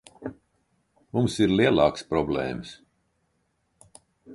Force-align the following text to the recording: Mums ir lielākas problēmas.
Mums 1.17 1.37
ir 1.47 1.55
lielākas 1.59 2.09
problēmas. 2.15 2.77